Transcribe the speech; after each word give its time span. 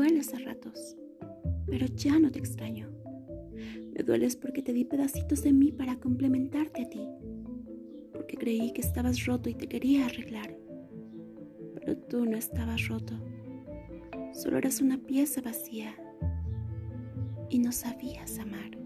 Dueles 0.00 0.32
a 0.32 0.38
ratos, 0.38 0.96
pero 1.66 1.84
ya 1.84 2.18
no 2.18 2.32
te 2.32 2.38
extraño. 2.38 2.88
Me 3.92 4.02
dueles 4.02 4.34
porque 4.34 4.62
te 4.62 4.72
di 4.72 4.86
pedacitos 4.86 5.42
de 5.42 5.52
mí 5.52 5.72
para 5.72 6.00
complementarte 6.00 6.84
a 6.84 6.88
ti, 6.88 7.06
porque 8.10 8.38
creí 8.38 8.72
que 8.72 8.80
estabas 8.80 9.26
roto 9.26 9.50
y 9.50 9.54
te 9.54 9.66
quería 9.66 10.06
arreglar. 10.06 10.56
Pero 11.74 11.98
tú 11.98 12.24
no 12.24 12.38
estabas 12.38 12.88
roto, 12.88 13.12
solo 14.32 14.56
eras 14.56 14.80
una 14.80 14.96
pieza 14.96 15.42
vacía 15.42 15.94
y 17.50 17.58
no 17.58 17.70
sabías 17.70 18.38
amar. 18.38 18.79